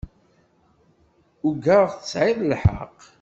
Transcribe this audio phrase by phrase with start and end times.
[1.47, 3.01] Ugaɣ tesɛid lḥeqq.